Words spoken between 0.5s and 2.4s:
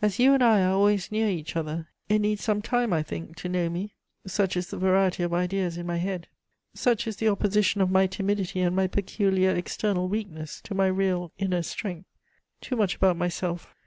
are always near each other, it